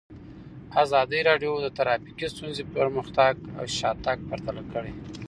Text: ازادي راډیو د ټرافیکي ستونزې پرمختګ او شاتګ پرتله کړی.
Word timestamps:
ازادي 0.83 1.19
راډیو 1.29 1.53
د 1.63 1.67
ټرافیکي 1.77 2.27
ستونزې 2.33 2.63
پرمختګ 2.75 3.33
او 3.57 3.65
شاتګ 3.77 4.17
پرتله 4.29 4.61
کړی. 4.71 4.93